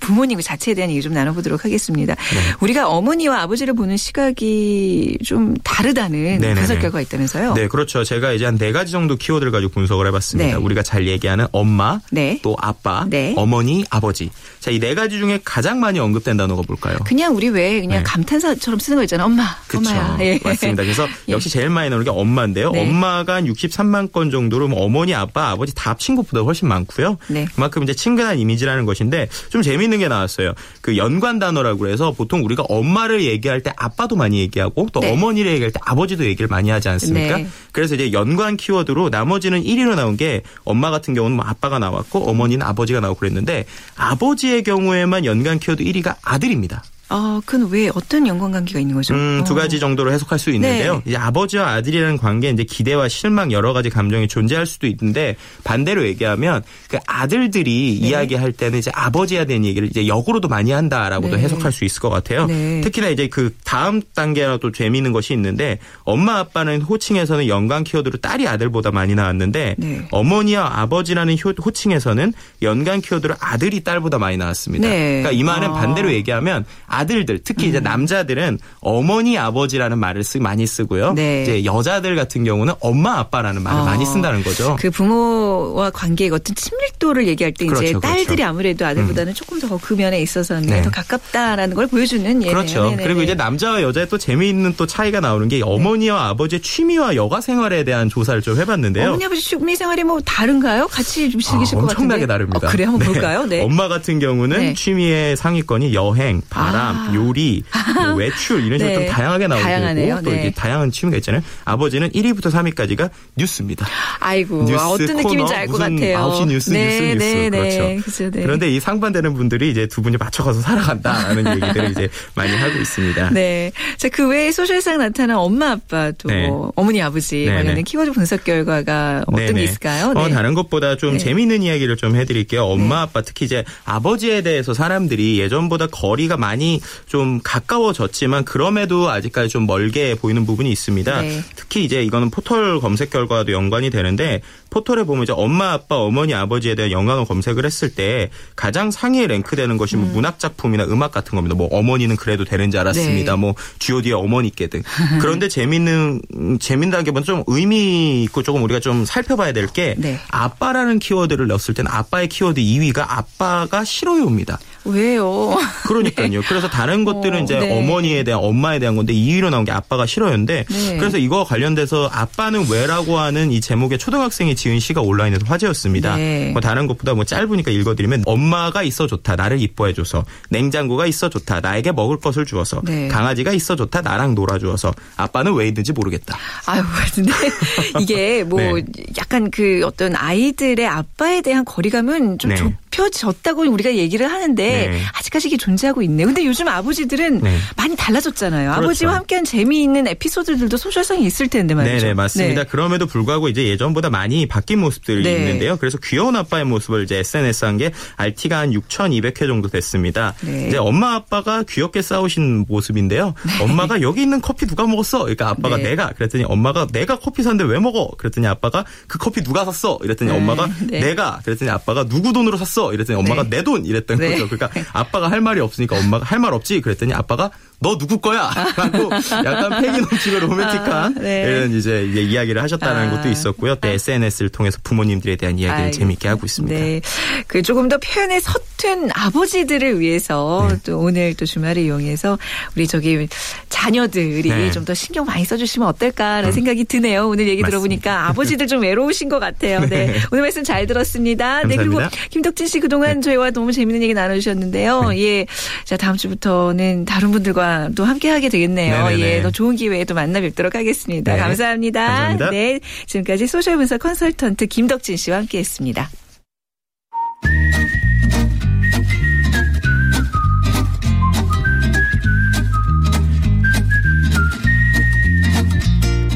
[0.00, 2.14] 부모님 그 자체에 대한 얘기 좀 나눠보도록 하겠습니다.
[2.14, 2.54] 네.
[2.60, 6.54] 우리가 어머니와 아버지를 보는 시각이 좀 다르다는 네네네.
[6.54, 7.54] 분석 결과가 있다면서요?
[7.54, 8.04] 네, 그렇죠.
[8.04, 10.50] 제가 이제 한 네 가지 정도 키워드를 가지고 분석을 해봤습니다.
[10.58, 10.62] 네.
[10.62, 12.38] 우리가 잘 얘기하는 엄마, 네.
[12.42, 13.32] 또 아빠, 네.
[13.38, 14.30] 어머니, 아버지.
[14.60, 16.98] 자, 이 네 가지 중에 가장 많이 언급된 단어가 뭘까요?
[17.06, 18.02] 그냥 우리 왜 그냥 네.
[18.04, 19.26] 감탄사처럼 쓰는 거 있잖아요.
[19.26, 19.78] 엄마, 그쵸.
[19.90, 20.18] 엄마야.
[20.20, 20.38] 예.
[20.42, 20.82] 맞습니다.
[20.82, 21.32] 그래서 예.
[21.32, 22.70] 역시 제일 많이 나오는 게 엄마인데요.
[22.72, 22.82] 네.
[22.82, 27.16] 엄마가 한 63만 건 정도로 뭐 어머니, 아빠, 아버지 다 합친 것보다 훨씬 많고요.
[27.28, 27.46] 네.
[27.54, 30.52] 그만큼 이제 친근한 이미지라는 것인데 좀 재미있는 게 나왔어요.
[30.80, 35.12] 그 연관 단어라고 해서 보통 우리가 엄마를 얘기할 때 아빠도 많이 얘기하고 또 네.
[35.12, 37.36] 어머니를 얘기할 때 아버지도 얘기를 많이 하지 않습니까?
[37.38, 37.46] 네.
[37.72, 42.66] 그래서 이제 연관 키워드로 나머지는 1위로 나온 게 엄마 같은 경우는 뭐 아빠가 나왔고 어머니는
[42.66, 43.64] 아버지가 나오고 그랬는데
[43.96, 46.82] 아버지의 경우에만 연관 키워드 1위가 아들입니다.
[47.12, 49.14] 아, 그건 왜 어떤 연관관계가 있는 거죠?
[49.14, 49.78] 음, 두 가지 어.
[49.80, 50.94] 정도로 해석할 수 있는데요.
[50.94, 51.02] 네.
[51.06, 56.62] 이제 아버지와 아들이라는 관계 이제 기대와 실망 여러 가지 감정이 존재할 수도 있는데 반대로 얘기하면
[56.88, 58.08] 그 아들들이 네.
[58.08, 61.42] 이야기할 때는 이제 아버지에 대한 얘기를 이제 역으로도 많이 한다라고도 네.
[61.42, 62.46] 해석할 수 있을 것 같아요.
[62.46, 62.80] 네.
[62.82, 68.46] 특히나 이제 그 다음 단계라 또 재미있는 것이 있는데 엄마 아빠는 호칭에서는 연관 키워드로 딸이
[68.46, 70.06] 아들보다 많이 나왔는데 네.
[70.12, 74.88] 어머니와 아버지라는 호칭에서는 연관 키워드로 아들이 딸보다 많이 나왔습니다.
[74.88, 75.22] 네.
[75.22, 75.72] 그러니까 이 말은 아.
[75.72, 76.64] 반대로 얘기하면
[77.00, 77.82] 아들들 특히 이제 음.
[77.82, 81.12] 남자들은 어머니 아버지라는 말을 쓰 많이 쓰고요.
[81.14, 81.42] 네.
[81.42, 83.84] 이제 여자들 같은 경우는 엄마 아빠라는 말을 어.
[83.84, 84.76] 많이 쓴다는 거죠.
[84.78, 88.06] 그 부모와 관계의 어떤 친밀도를 얘기할 때 그렇죠, 이제 그렇죠.
[88.06, 88.44] 딸들이 그렇죠.
[88.48, 89.34] 아무래도 아들보다는 음.
[89.34, 90.82] 조금 더 그 면에 있어서는 네.
[90.82, 92.52] 더 가깝다라는 걸 보여주는 예네요.
[92.52, 92.84] 그렇죠.
[92.84, 93.02] 네네네.
[93.02, 97.82] 그리고 이제 남자와 여자의 또 재미있는 또 차이가 나오는 게 어머니와 아버지의 취미와 여가 생활에
[97.84, 99.08] 대한 조사를 좀 해봤는데요.
[99.08, 100.86] 어머니 아버지 취미 생활이 뭐 다른가요?
[100.88, 102.02] 같이 좀 즐기실 아, 것 같은데.
[102.04, 102.68] 엄청나게 다릅니다.
[102.68, 103.06] 어, 그래 한번 네.
[103.12, 103.46] 볼까요?
[103.46, 103.62] 네.
[103.62, 104.74] 엄마 같은 경우는 네.
[104.74, 106.89] 취미의 상위권이 여행, 바람, 아.
[107.14, 107.62] 요리,
[107.94, 109.06] 뭐 외출 이런 식으로 네.
[109.06, 110.20] 좀 다양하게 나오고 다양하네요.
[110.24, 110.38] 또 네.
[110.40, 111.42] 이게 다양한 취미가 있잖아요.
[111.64, 113.86] 아버지는 1위부터 3위까지가 뉴스입니다.
[114.20, 116.18] 아이고 뉴스, 어떤 코너, 느낌인지 알 것 같아요.
[116.18, 117.58] 9시 뉴스, 네, 뉴스, 뉴스 네, 네.
[117.58, 118.02] 그렇죠.
[118.04, 123.30] 그렇죠 그런데 이 상반되는 분들이 이제 두 분이 맞춰가서 살아간다라는 얘기들을 이제 많이 하고 있습니다.
[123.30, 123.72] 네.
[123.98, 126.48] 자, 그 외에 소셜상 나타난 엄마, 아빠 또 네.
[126.76, 129.54] 어머니, 아버지 관련된 키워드 분석 결과가 어떤.
[129.54, 130.12] 게 있을까요?
[130.14, 132.64] 어, 다른 것보다 좀 재미있는 이야기를 좀 해드릴게요.
[132.64, 139.66] 엄마, 아빠 특히 이제 아버지에 대해서 사람들이 예전보다 거리가 많이 좀 가까워졌지만 그럼에도 아직까지 좀
[139.66, 141.20] 멀게 보이는 부분이 있습니다.
[141.22, 141.44] 네.
[141.56, 146.74] 특히 이제 이거는 포털 검색 결과도 연관이 되는데 포털에 보면 이제 엄마, 아빠, 어머니, 아버지에
[146.74, 150.12] 대한 연관어 검색을 했을 때 가장 상위에 랭크되는 것이 뭐 음.
[150.12, 151.54] 문학 작품이나 음악 같은 겁니다.
[151.56, 153.32] 뭐 어머니는 그래도 되는 줄 알았습니다.
[153.32, 153.38] 네.
[153.38, 154.82] 뭐 G.O.D의 어머니께 등.
[155.20, 156.22] 그런데 재밌는
[156.60, 160.18] 재밌다는 게좀 의미 있고 조금 우리가 좀 살펴봐야 될게 네.
[160.30, 164.58] 아빠라는 키워드를 넣었을 때는 아빠의 키워드 2위가 아빠가 싫어요입니다.
[164.84, 165.56] 왜요?
[165.86, 166.28] 그러니까요.
[166.28, 166.40] 네.
[166.48, 167.78] 그래서 다른 것들은 어, 이제 네.
[167.78, 170.96] 어머니에 대한 엄마에 대한 건데 2위로 나온 게 아빠가 싫어요인데 네.
[170.98, 176.16] 그래서 이거 관련돼서 아빠는 왜라고 하는 이 제목의 초등학생이 지은 시가 온라인에서 화제였습니다.
[176.16, 176.50] 네.
[176.52, 181.92] 뭐 다른 것보다 뭐 짧으니까 읽어드리면 엄마가 있어 좋다 나를 이뻐해줘서 냉장고가 있어 좋다 나에게
[181.92, 183.08] 먹을 것을 주어서 네.
[183.08, 186.36] 강아지가 있어 좋다 나랑 놀아주어서 아빠는 왜 있는지 모르겠다.
[186.66, 186.82] 아유
[187.14, 187.32] 근데
[188.00, 188.84] 이게 뭐 네.
[189.16, 192.72] 약간 그 어떤 아이들의 아빠에 대한 거리감은 좀 좁.
[192.90, 195.00] 좁혀졌다고 우리가 얘기를 하는데 네.
[195.14, 196.26] 아직까지 이게 존재하고 있네요.
[196.26, 197.56] 근데 요즘 아버지들은 네.
[197.76, 198.70] 많이 달라졌잖아요.
[198.70, 198.84] 그렇죠.
[198.84, 202.06] 아버지와 함께한 재미있는 에피소드들도 소셜성이 있을 텐데 말이죠.
[202.06, 202.64] 네, 맞습니다.
[202.64, 202.68] 네.
[202.68, 205.36] 그럼에도 불구하고 이제 예전보다 많이 바뀐 모습들이 네.
[205.36, 205.76] 있는데요.
[205.78, 210.34] 그래서 귀여운 아빠의 모습을 이제 SNS 한 게 RT가 한 6,200회 정도 됐습니다.
[210.42, 210.66] 네.
[210.68, 213.32] 이제 엄마 아빠가 귀엽게 싸우신 모습인데요.
[213.46, 213.62] 네.
[213.64, 215.20] 엄마가 여기 있는 커피 누가 먹었어?
[215.20, 218.10] 그러니까 아빠가 내가 그랬더니 엄마가 내가 커피 샀는데 왜 먹어?
[218.18, 219.98] 그랬더니 아빠가 그 커피 누가 샀어?
[220.02, 222.92] 이랬더니 엄마가 내가 그랬더니 아빠가 누구 돈으로 샀어?
[222.92, 224.48] 이랬더니 엄마가 내 돈 이랬던 거죠.
[224.48, 227.50] 그러니까 아빠가 할 말이 없으니까 엄마가 할 말 없지 그랬더니 아빠가
[227.82, 228.50] 너 누구 거야?
[228.76, 229.10] 라고
[229.44, 231.42] 약간 패기 넘치고 로맨틱한 아, 네.
[231.42, 233.10] 이런 이제 이야기를 하셨다는 아.
[233.16, 233.76] 것도 있었고요.
[233.76, 236.78] 또 SNS를 통해서 부모님들에 대한 이야기를 아, 재미있게 하고 있습니다.
[236.78, 237.00] 네.
[237.46, 240.76] 그 조금 더 표현에 서툰 아버지들을 위해서 네.
[240.84, 242.38] 또 오늘 또 주말을 이용해서
[242.76, 243.26] 우리 저기
[243.70, 244.70] 자녀들이 네.
[244.70, 246.52] 좀더 신경 많이 써주시면 어떨까라는 음.
[246.52, 247.28] 생각이 드네요.
[247.28, 247.70] 오늘 얘기 맞습니다.
[247.70, 249.80] 들어보니까 아버지들 좀 외로우신 것 같아요.
[249.88, 250.06] 네.
[250.06, 250.20] 네.
[250.30, 251.62] 오늘 말씀 잘 들었습니다.
[251.62, 251.68] 감사합니다.
[251.68, 251.76] 네.
[251.76, 253.20] 그리고 김덕진 씨 그동안 네.
[253.22, 255.08] 저희와 너무 재밌는 얘기 나눠주셨는데요.
[255.08, 255.18] 네.
[255.22, 255.46] 예.
[255.84, 259.08] 자, 다음 주부터는 다른 분들과 또 함께 하게 되겠네요.
[259.08, 259.36] 네네네.
[259.36, 261.34] 예, 더 좋은 기회에 또 만나 뵙도록 하겠습니다.
[261.34, 261.38] 네.
[261.38, 262.06] 감사합니다.
[262.06, 262.50] 감사합니다.
[262.50, 262.80] 네.
[263.06, 266.08] 지금까지 소셜 분석 컨설턴트 김덕진 씨와 함께 했습니다.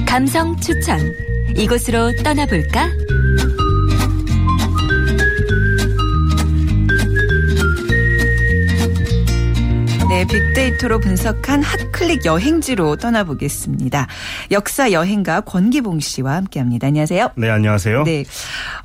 [0.06, 1.00] 감성 추천.
[1.56, 2.88] 이곳으로 떠나볼까?
[10.14, 14.06] 네, 빅데이터로 분석한 핫클릭 여행지로 떠나보겠습니다.
[14.52, 16.86] 역사 여행가 권기봉 씨와 함께합니다.
[16.86, 17.30] 안녕하세요.
[17.34, 18.04] 네, 안녕하세요.
[18.04, 18.24] 네,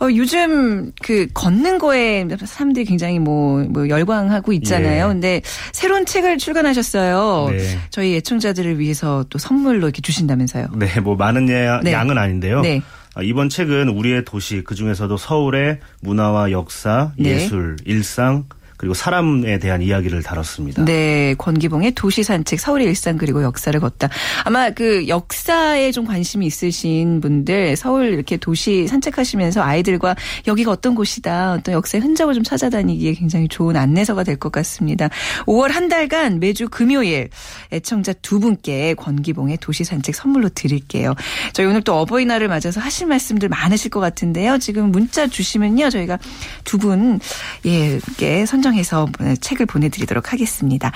[0.02, 5.04] 어, 요즘 그 걷는 거에 사람들이 굉장히 뭐, 뭐 열광하고 있잖아요.
[5.04, 5.08] 예.
[5.08, 7.50] 근데 새로운 책을 출간하셨어요.
[7.52, 7.80] 네.
[7.92, 10.70] 저희 애청자들을 위해서 또 선물로 이렇게 주신다면서요.
[10.78, 11.92] 네, 뭐 많은 예, 네.
[11.92, 12.62] 양은 아닌데요.
[12.62, 12.82] 네.
[13.14, 17.36] 아, 이번 책은 우리의 도시 그 중에서도 서울의 문화와 역사, 네.
[17.36, 18.46] 예술, 일상
[18.80, 20.86] 그리고 사람에 대한 이야기를 다뤘습니다.
[20.86, 24.08] 네, 권기봉의 도시 산책, 서울의 일상 그리고 역사를 걷다.
[24.46, 30.16] 아마 그 역사에 좀 관심이 있으신 분들 서울 이렇게 도시 산책하시면서 아이들과
[30.48, 35.10] 여기가 어떤 곳이다, 어떤 역사의 흔적을 좀 찾아다니기에 굉장히 좋은 안내서가 될 것 같습니다.
[35.46, 37.30] 5월 한 달간 매주 금요일
[37.74, 41.16] 애청자 두 분께 권기봉의 도시 산책 선물로 드릴게요.
[41.52, 44.58] 저희 오늘 또 어버이날을 맞아서 하실 말씀들 많으실 것 같은데요.
[44.60, 46.18] 지금 문자 주시면요, 저희가
[46.64, 47.20] 두 분
[47.66, 48.00] 예,
[48.46, 49.08] 선정 선정해서
[49.42, 50.92] 책을 보내드리도록 하겠습니다.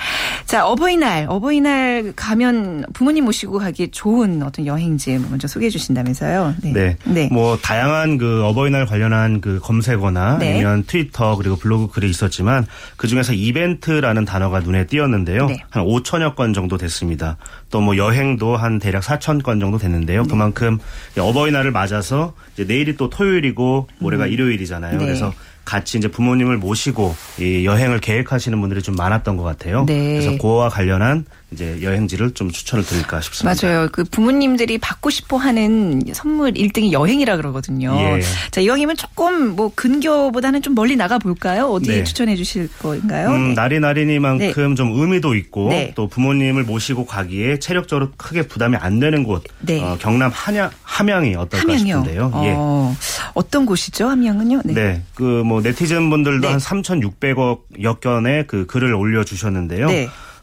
[0.46, 6.54] 자, 어버이날, 어버이날 가면 부모님 모시고 가기 좋은 어떤 여행지 먼저 소개해 주신다면서요.
[6.62, 6.72] 네.
[6.72, 6.96] 네.
[7.04, 7.28] 네.
[7.30, 10.54] 뭐 다양한 그 어버이날 관련한 그 검색어나 네.
[10.54, 15.46] 아니면 트위터 그리고 블로그 글이 있었지만 그 중에서 이벤트라는 단어가 눈에 띄었는데요.
[15.46, 15.58] 네.
[15.70, 17.36] 한 5천여 건 정도 됐습니다.
[17.70, 20.22] 또 뭐 여행도 한 대략 4천 건 정도 됐는데요.
[20.22, 20.28] 네.
[20.28, 20.78] 그만큼
[21.18, 24.32] 어버이날을 맞아서 이제 내일이 또 토요일이고 모레가 음.
[24.32, 24.96] 일요일이잖아요.
[24.96, 25.04] 네.
[25.04, 25.34] 그래서
[25.64, 29.84] 같이 이제 부모님을 모시고 이 여행을 계획하시는 분들이 좀 많았던 것 같아요.
[29.86, 30.20] 네.
[30.20, 33.66] 그래서 그와 관련한 이제 여행지를 좀 추천을 드릴까 싶습니다.
[33.66, 33.88] 맞아요.
[33.92, 37.94] 그 부모님들이 받고 싶어 하는 선물 1등이 여행이라 그러거든요.
[37.96, 38.20] 예.
[38.50, 41.66] 자, 이왕이면 조금 뭐 근교보다는 좀 멀리 나가 볼까요?
[41.66, 42.04] 어디 네.
[42.04, 43.30] 추천해 주실 거인가요?
[43.30, 43.78] 음, 네.
[43.78, 44.74] 날이니만큼 네.
[44.74, 45.92] 좀 의미도 있고 네.
[45.94, 49.44] 또 부모님을 모시고 가기에 체력적으로 크게 부담이 안 되는 곳.
[49.60, 49.80] 네.
[49.80, 51.98] 어, 경남 한양 함양이 어떨까 함양이요?
[52.00, 52.30] 싶은데요.
[52.34, 53.30] 어, 예.
[53.34, 54.08] 어떤 곳이죠?
[54.08, 54.62] 함양은요?
[54.64, 54.74] 네.
[54.74, 55.02] 네.
[55.14, 59.86] 그뭐 네티즌 분들도 한 3,600억 여 건의 그 글을 올려 주셨는데요.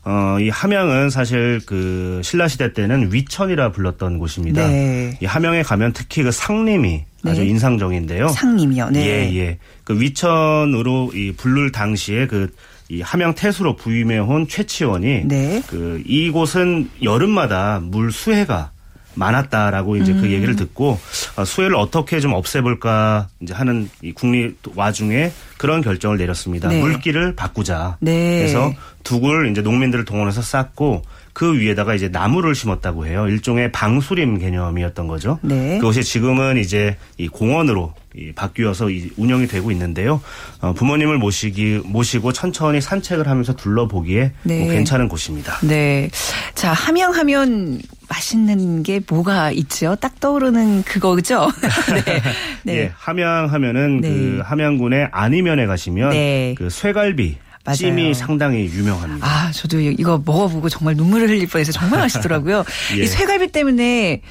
[0.03, 4.67] 어, 이 함양은 사실 그 신라 시대 때는 위천이라 불렀던 곳입니다.
[4.67, 5.17] 네.
[5.21, 7.31] 이 함양에 가면 특히 그 상림이 네.
[7.31, 8.29] 아주 인상적인데요.
[8.29, 8.89] 상림이요.
[8.89, 9.05] 네.
[9.05, 9.57] 예, 예.
[9.83, 12.49] 그 위천으로 이 불룰 당시에 그
[12.91, 15.63] 이 함양 태수로 부임해 온 최치원이 네.
[15.67, 18.71] 그 이곳은 여름마다 물 수해가
[19.15, 20.21] 많았다라고 이제 그 음.
[20.21, 20.99] 그 얘기를 듣고
[21.35, 26.69] 아, 수해를 어떻게 좀 없애볼까 이제 하는 이 국립 와중에 그런 결정을 내렸습니다.
[26.69, 26.79] 네.
[26.81, 27.97] 물길을 바꾸자.
[27.99, 28.39] 네.
[28.39, 33.27] 그래서 두굴 이제 농민들을 동원해서 쌓고 그 위에다가 이제 나무를 심었다고 해요.
[33.27, 35.39] 일종의 방수림 개념이었던 거죠.
[35.41, 35.77] 네.
[35.77, 40.21] 그것이 지금은 이제 이 공원으로 이 바뀌어서 이 운영이 되고 있는데요.
[40.59, 44.59] 어, 부모님을 모시기 모시고 천천히 산책을 하면서 둘러보기에 네.
[44.59, 45.57] 뭐 괜찮은 곳입니다.
[45.61, 46.09] 네.
[46.53, 49.95] 자 함양하면 맛있는 게 뭐가 있죠?
[49.95, 51.49] 딱 떠오르는 그거죠.
[52.05, 52.21] 네.
[52.63, 52.75] 네.
[52.77, 54.09] 예, 함양하면은 네.
[54.09, 56.55] 그 함양군의 안이면에 가시면 네.
[56.57, 57.75] 그 쇠갈비 맞아요.
[57.77, 59.25] 찜이 상당히 유명합니다.
[59.27, 62.63] 아, 저도 이거 먹어보고 정말 눈물을 흘릴 뻔해서 정말 맛있더라고요.
[62.97, 63.03] 예.
[63.03, 64.21] 이 쇠갈비 때문에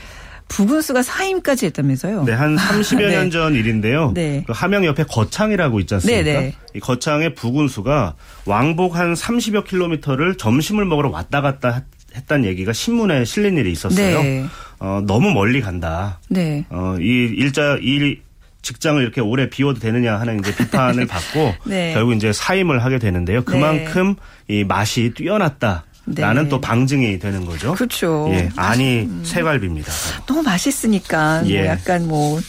[0.49, 2.25] 부군수가 사임까지 했다면서요?
[2.25, 3.11] 네, 한 30여 네.
[3.11, 4.11] 년전 일인데요.
[4.15, 4.43] 네.
[4.47, 6.23] 그 함양 옆에 거창이라고 있지 않습니까?
[6.25, 6.55] 네, 네.
[6.75, 8.15] 이 거창의 부군수가
[8.47, 11.85] 왕복 한 30여 킬로미터를 점심을 먹으러 왔다 갔다
[12.17, 14.23] 했다는 얘기가 신문에 실린 일이 있었어요.
[14.23, 14.45] 네.
[14.81, 16.19] 어, 너무 멀리 간다.
[16.29, 16.65] 네.
[16.71, 18.21] 어, 이 일자 일
[18.63, 21.93] 직장을 이렇게 오래 비워도 되느냐 하는 이제 비판을 받고 네.
[21.95, 23.45] 결국 이제 사임을 하게 되는데요.
[23.45, 24.17] 그만큼
[24.49, 24.59] 네.
[24.61, 25.85] 이 맛이 뛰어났다.
[26.07, 26.49] 라는 네.
[26.49, 27.75] 또 방증이 되는 거죠.
[27.75, 28.29] 그렇죠.
[28.33, 29.23] 예, 아니 음.
[29.25, 29.93] 새갈비입니다.
[30.27, 31.59] 너무 맛있으니까 뭐 예.
[31.59, 32.41] 뭐 약간 뭐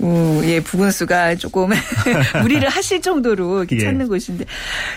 [0.00, 1.70] 어, 예, 부근수가 조금
[2.42, 3.80] 무리를 하실 정도로 이렇게 예.
[3.80, 4.44] 찾는 곳인데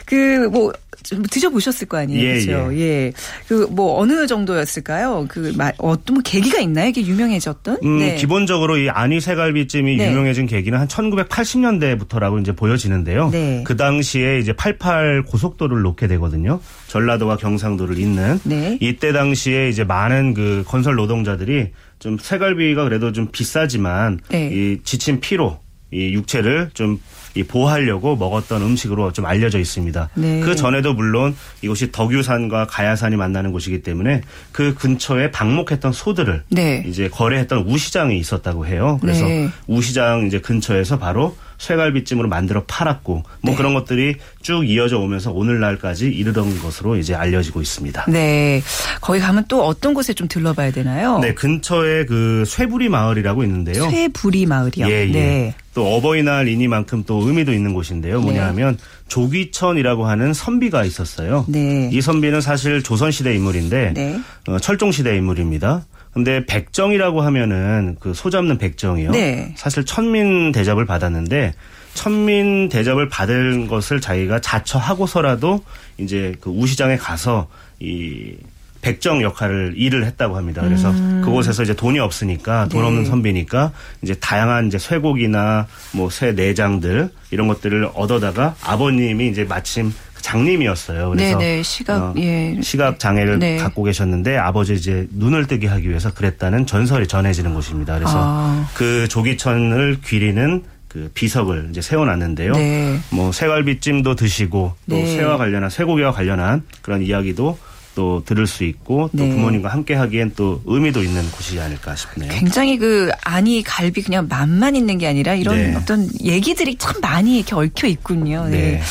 [0.06, 2.76] 그 뭐 드셔보셨을 거 아니에요, 예, 그렇죠?
[2.76, 2.80] 예.
[2.80, 3.14] 예.
[3.48, 5.26] 그뭐 어느 정도였을까요?
[5.30, 6.90] 그 어떤 뭐 계기가 있나요?
[6.90, 7.80] 이게 유명해졌던?
[7.84, 8.16] 음, 네.
[8.16, 10.12] 기본적으로 이 아니 새갈비찜이 네.
[10.12, 13.30] 유명해진 계기는 한 1980년대부터라고 이제 보여지는데요.
[13.30, 13.64] 네.
[13.66, 16.60] 그 당시에 이제 88 고속도로를 놓게 되거든요.
[16.88, 18.78] 전라도와 경상도를 잇는 네.
[18.82, 24.50] 이때 당시에 이제 많은 그 건설 노동자들이 좀 새갈비가 그래도 좀 비싸지만 네.
[24.52, 25.60] 이 지친 피로
[25.92, 27.00] 이 육체를 좀
[27.48, 30.10] 보호하려고 먹었던 음식으로 좀 알려져 있습니다.
[30.16, 30.40] 네.
[30.42, 36.84] 그 전에도 물론 이곳이 덕유산과 가야산이 만나는 곳이기 때문에 그 근처에 방목했던 소들을 네.
[36.88, 38.98] 이제 거래했던 우시장이 있었다고 해요.
[39.02, 39.50] 그래서 네.
[39.68, 43.56] 우시장 이제 근처에서 바로 쇠갈비찜으로 만들어 팔았고 뭐 네.
[43.56, 48.06] 그런 것들이 쭉 이어져 오면서 오늘날까지 이르던 것으로 이제 알려지고 있습니다.
[48.08, 48.64] 네.
[49.02, 51.20] 거기 가면 또 어떤 곳에 좀 들러봐야 되나요?
[51.20, 51.34] 네.
[51.34, 53.90] 근처에 그 쇠부리 마을이라고 있는데요.
[53.90, 54.90] 쇠부리 마을이요?
[54.90, 55.12] 예, 예.
[55.12, 55.56] 네.
[55.74, 58.22] 또 어버이날이니만큼 또 의미도 있는 곳인데요.
[58.22, 58.46] 뭐냐 네.
[58.48, 61.46] 하면 조귀천이라고 하는 선비가 있었어요.
[61.48, 61.90] 네.
[61.92, 64.20] 이 선비는 사실 조선시대 인물인데 네.
[64.48, 65.86] 어, 철종시대 인물입니다.
[66.20, 69.12] 근데 백정이라고 하면은 그 소 잡는 백정이요.
[69.12, 69.54] 네.
[69.56, 71.54] 사실 천민 대접을 받았는데
[71.94, 75.64] 천민 대접을 받은 것을 자기가 자처하고서라도
[75.98, 77.48] 이제 그 우시장에 가서
[77.80, 78.34] 이
[78.82, 80.62] 백정 역할을 일을 했다고 합니다.
[80.62, 81.22] 그래서 음.
[81.24, 82.88] 그곳에서 이제 돈이 없으니까 돈 네.
[82.88, 89.94] 없는 선비니까 이제 다양한 이제 쇠고기나 뭐 쇠 내장들 이런 것들을 얻어다가 아버님이 이제 마침
[90.22, 91.10] 장님이었어요.
[91.10, 92.60] 그래서 네네, 시각 어, 예.
[92.62, 93.58] 시각 장애를 네.
[93.58, 97.96] 갖고 계셨는데 아버지 이제 눈을 뜨게 하기 위해서 그랬다는 전설이 전해지는 곳입니다.
[97.96, 98.70] 그래서 아.
[98.74, 102.54] 그 조기천을 귀리는 그 비석을 이제 세워놨는데요.
[102.54, 103.00] 네.
[103.12, 105.06] 뭐 새갈비찜도 드시고 또 네.
[105.06, 107.58] 새와 관련한 쇠고기와 관련한 그런 이야기도
[107.96, 109.30] 또 들을 수 있고 또 네.
[109.30, 112.32] 부모님과 함께 하기엔 또 의미도 있는 곳이지 않을까 싶네요.
[112.32, 115.76] 굉장히 그 아니 갈비 그냥 맛만 있는 게 아니라 이런 네.
[115.76, 118.46] 어떤 얘기들이 참 많이 이렇게 얽혀 있군요.
[118.46, 118.58] 네.
[118.58, 118.82] 네.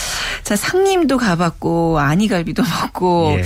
[0.43, 3.45] 자 상림도 가봤고 아니 갈비도 먹고 예.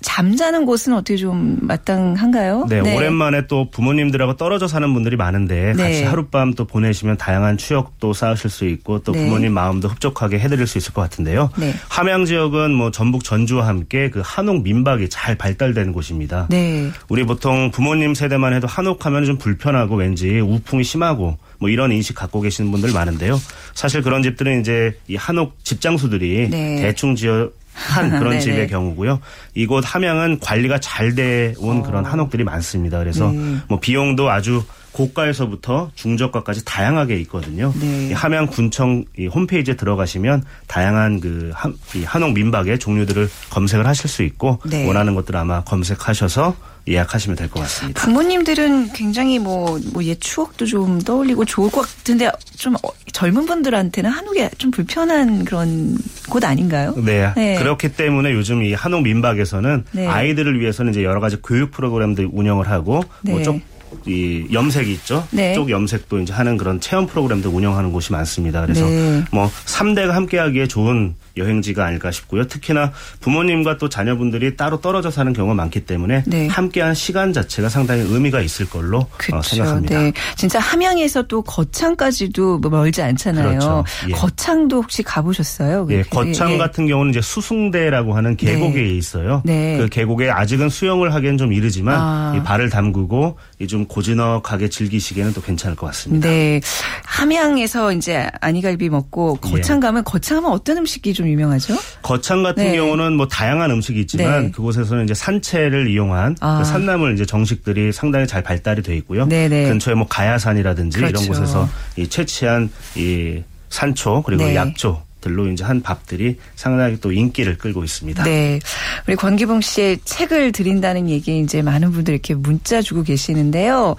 [0.00, 2.66] 잠자는 곳은 어떻게 좀 마땅한가요?
[2.68, 5.82] 네, 네, 오랜만에 또 부모님들하고 떨어져 사는 분들이 많은데 네.
[5.82, 9.24] 같이 하룻밤 또 보내시면 다양한 추억도 쌓으실 수 있고 또 네.
[9.24, 11.50] 부모님 마음도 흡족하게 해드릴 수 있을 것 같은데요.
[11.58, 11.74] 네.
[11.88, 16.46] 함양 지역은 뭐 전북 전주와 함께 그 한옥 민박이 잘 발달된 곳입니다.
[16.50, 16.90] 네.
[17.08, 22.40] 우리 보통 부모님 세대만 해도 한옥하면 좀 불편하고 왠지 우풍이 심하고 뭐 이런 인식 갖고
[22.40, 23.40] 계시는 분들 많은데요.
[23.74, 26.76] 사실 그런 집들은 이제 이 한옥 집장수들이 네.
[26.80, 27.50] 대충 지어
[27.86, 29.20] 한 그런 집의 경우고요.
[29.54, 32.08] 이곳 함양은 관리가 잘 돼 온 그런 어.
[32.08, 32.98] 한옥들이 많습니다.
[32.98, 33.56] 그래서 네.
[33.68, 34.62] 뭐 비용도 아주
[34.92, 37.72] 고가에서부터 중저가까지 다양하게 있거든요.
[37.80, 38.12] 네.
[38.12, 44.86] 함양 군청 홈페이지에 들어가시면 다양한 그 한, 한옥 민박의 종류들을 검색을 하실 수 있고 네.
[44.86, 46.54] 원하는 것들 아마 검색하셔서
[46.88, 48.02] 예약하시면 될 것 같습니다.
[48.02, 54.10] 부모님들은 굉장히 뭐, 뭐, 옛 추억도 좀 떠올리고 좋을 것 같은데 좀 어, 젊은 분들한테는
[54.10, 55.96] 한옥이 좀 불편한 그런
[56.28, 56.94] 곳 아닌가요?
[56.96, 57.32] 네.
[57.36, 57.56] 네.
[57.58, 60.06] 그렇기 때문에 요즘 이 한옥 민박에서는 네.
[60.06, 63.62] 아이들을 위해서는 이제 여러 가지 교육 프로그램들 운영을 하고 뭐 네.
[64.04, 65.26] 뭐이 염색이 있죠.
[65.30, 65.54] 네.
[65.54, 68.60] 쪽 염색도 이제 하는 그런 체험 프로그램도 운영하는 곳이 많습니다.
[68.62, 69.24] 그래서 네.
[69.32, 72.46] 뭐 3대가 함께하기에 좋은 여행지가 아닐까 싶고요.
[72.46, 76.48] 특히나 부모님과 또 자녀분들이 따로 떨어져 사는 경우가 많기 때문에 네.
[76.48, 80.00] 함께한 시간 자체가 상당히 의미가 있을 걸로 어, 생각합니다.
[80.00, 80.12] 네.
[80.36, 83.48] 진짜 함양에서 또 거창까지도 뭐 멀지 않잖아요.
[83.48, 83.84] 그렇죠.
[84.08, 84.12] 예.
[84.12, 85.86] 거창도 혹시 가보셨어요?
[85.90, 86.58] 예, 거창 예.
[86.58, 88.96] 같은 경우는 이제 수숭대라고 하는 계곡에 네.
[88.96, 89.42] 있어요.
[89.44, 89.76] 네.
[89.78, 92.42] 그 계곡에 아직은 수영을 하기엔 좀 이르지만 아.
[92.44, 96.28] 발을 담그고 좀 고즈넉하게 즐기시기에는 또 괜찮을 것 같습니다.
[96.28, 96.60] 네.
[97.04, 99.80] 함양에서 이제 아니갈비 먹고 거창 예.
[99.80, 101.76] 가면 거창 하면 어떤 음식이 좀 유명하죠?
[102.02, 102.76] 거창 같은 네.
[102.76, 104.50] 경우는 뭐 다양한 음식이 있지만 네.
[104.50, 106.58] 그곳에서는 이제 산채를 이용한 아.
[106.58, 109.26] 그 산나물 이제 정식들이 상당히 잘 발달이 돼 있고요.
[109.26, 109.48] 네네.
[109.48, 109.68] 네.
[109.68, 111.22] 근처에 뭐 가야산이라든지 그렇죠.
[111.22, 114.54] 이런 곳에서 이 채취한 이 산초 그리고 네.
[114.54, 118.22] 약초 들로 이제 한 밥들이 상당히 또 인기를 끌고 있습니다.
[118.24, 118.60] 네.
[119.06, 123.96] 우리 권기봉 씨의 책을 드린다는 얘기 이제 많은 분들 이렇게 문자 주고 계시는데요.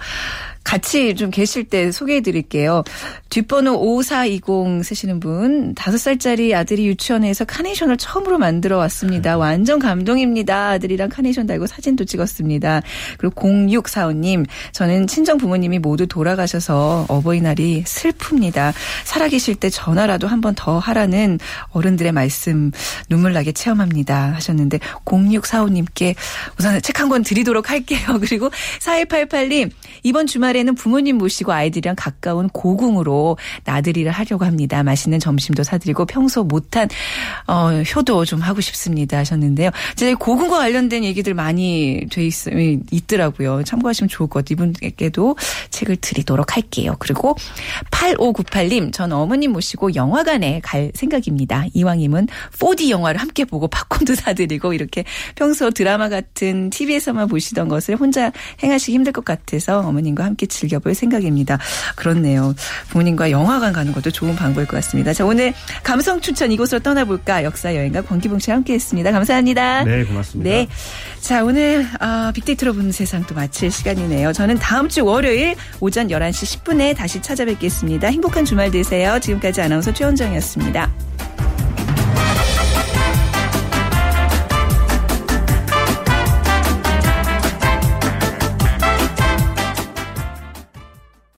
[0.64, 2.84] 같이 좀 계실 때 소개해 드릴게요.
[3.30, 9.36] 뒷번호 5420 쓰시는 분, 5살짜리 아들이 유치원에서 카네이션을 처음으로 만들어 왔습니다.
[9.38, 10.70] 완전 감동입니다.
[10.70, 12.82] 아들이랑 카네이션 달고 사진도 찍었습니다.
[13.18, 18.72] 그리고 0645님, 저는 친정 부모님이 모두 돌아가셔서 어버이날이 슬픕니다.
[19.04, 21.38] 살아계실 때 전화라도 한 번 더 하라는
[21.70, 22.72] 어른들의 말씀
[23.08, 24.32] 눈물 나게 체험합니다.
[24.34, 26.14] 하셨는데 0645님께
[26.58, 28.00] 우선 책 한 권 드리도록 할게요.
[28.20, 29.70] 그리고 4188님,
[30.02, 34.82] 이번 주말에 주말에는 부모님 모시고 아이들이랑 가까운 고궁으로 나들이를 하려고 합니다.
[34.82, 36.88] 맛있는 점심도 사드리고 평소 못한
[37.46, 39.70] 어, 효도 좀 하고 싶습니다 하셨는데요.
[39.92, 42.32] 이제 고궁과 관련된 얘기들 많이 돼 있,
[42.90, 43.62] 있더라고요.
[43.64, 44.54] 참고하시면 좋을 것 같아요.
[44.54, 45.36] 이분께도
[45.70, 46.96] 책을 드리도록 할게요.
[46.98, 47.36] 그리고
[47.90, 51.66] 8598님 전 어머님 모시고 영화관에 갈 생각입니다.
[51.74, 58.32] 이왕이면 4D 영화를 함께 보고 팝콘도 사드리고 이렇게 평소 드라마 같은 TV에서만 보시던 것을 혼자
[58.62, 61.58] 행하시기 힘들 것 같아서 어머님과 함께 함께 즐겨볼 생각입니다.
[61.94, 62.54] 그렇네요.
[62.88, 65.12] 부모님과 영화관 가는 것도 좋은 방법일 것 같습니다.
[65.12, 69.12] 자, 오늘 감성 추천 이곳으로 떠나볼까 역사 여행가 권기봉 씨와 함께 했습니다.
[69.12, 69.84] 감사합니다.
[69.84, 70.50] 네, 고맙습니다.
[70.50, 70.68] 네.
[71.20, 74.32] 자, 오늘 아, 빅데이터로 보는 세상 또 마칠 시간이네요.
[74.32, 78.08] 저는 다음 주 월요일 오전 11시 10분에 다시 찾아뵙겠습니다.
[78.08, 79.18] 행복한 주말 되세요.
[79.20, 80.90] 지금까지 아나운서 최원정이었습니다.